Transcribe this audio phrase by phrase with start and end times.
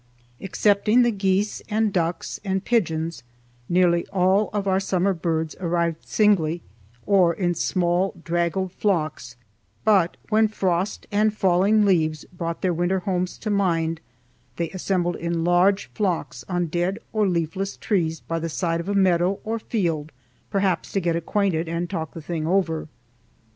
[0.39, 3.21] Excepting the geese and ducks and pigeons
[3.69, 6.63] nearly all our summer birds arrived singly
[7.05, 9.35] or in small draggled flocks,
[9.85, 14.01] but when frost and falling leaves brought their winter homes to mind
[14.55, 18.95] they assembled in large flocks on dead or leafless trees by the side of a
[18.95, 20.11] meadow or field,
[20.49, 22.87] perhaps to get acquainted and talk the thing over.